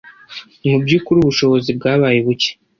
[0.67, 2.51] Mu by’ukuri ubushobozi bwabaye buke